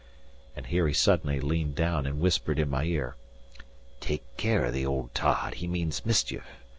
And 0.55 0.65
here 0.65 0.87
he 0.87 0.95
suddenly 0.95 1.39
leaned 1.39 1.75
down 1.75 2.07
and 2.07 2.19
whispered 2.19 2.57
in 2.57 2.71
my 2.71 2.85
ear: 2.85 3.17
"Take 3.99 4.23
care 4.35 4.65
of 4.65 4.73
the 4.73 4.83
old 4.83 5.13
tod;* 5.13 5.53
he 5.57 5.67
means 5.67 6.03
mischief. 6.07 6.43